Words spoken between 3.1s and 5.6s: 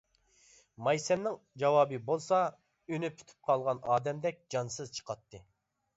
پۈتۈپ قالغان ئادەمدەك جانسىز چىقاتتى.